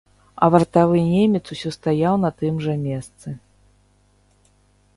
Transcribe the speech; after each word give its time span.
А 0.45 0.47
вартавы 0.53 1.01
немец 1.15 1.41
усё 1.55 1.69
стаяў 1.77 2.15
на 2.23 2.31
тым 2.39 2.57
жа 2.65 2.73
месцы. 2.89 3.37